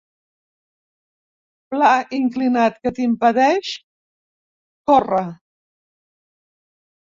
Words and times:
Pla 1.73 1.89
inclinat 2.19 2.79
que 2.87 2.93
t'impedeix 3.01 3.75
córrer. 4.93 5.23